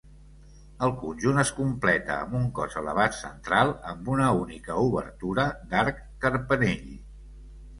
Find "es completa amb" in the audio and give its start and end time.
1.41-2.33